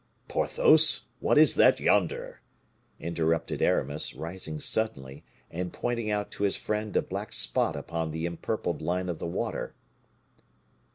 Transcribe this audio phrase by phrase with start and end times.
[0.27, 2.41] "Porthos, what is that yonder?"
[2.99, 8.25] interrupted Aramis, rising suddenly, and pointing out to his friend a black spot upon the
[8.25, 9.75] empurpled line of the water.